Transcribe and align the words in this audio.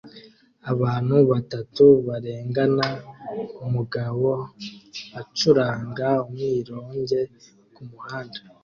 Abantu 0.71 1.15
batatu 1.31 1.85
barengana 2.07 2.87
umugabo 3.65 4.27
ucuranga 5.21 6.07
umwironge 6.25 7.19
kumuhanda 7.73 8.39